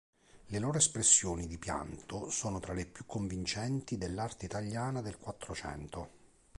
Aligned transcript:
Le 0.47 0.57
loro 0.57 0.79
espressioni 0.79 1.45
di 1.45 1.59
pianto 1.59 2.31
sono 2.31 2.59
tra 2.59 2.73
le 2.73 2.87
più 2.87 3.05
convincenti 3.05 3.99
dell'arte 3.99 4.45
italiana 4.45 4.99
del 4.99 5.19
Quattrocento. 5.19 6.09